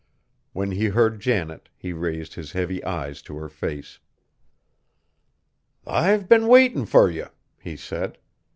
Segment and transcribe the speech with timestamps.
[0.53, 3.99] When he heard Janet, he raised his heavy eyes to her face.
[5.85, 7.27] "I've been waitin' fur you,"
[7.59, 8.17] he said.